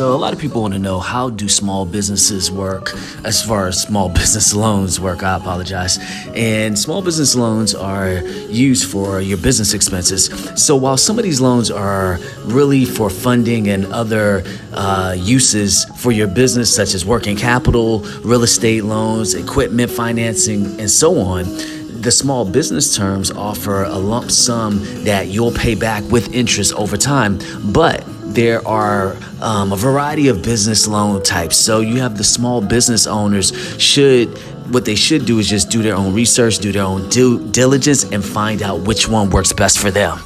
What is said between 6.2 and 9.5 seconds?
And small business loans are used for your